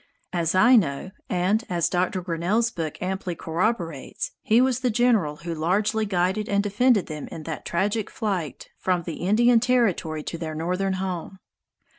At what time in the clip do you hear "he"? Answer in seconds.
4.41-4.59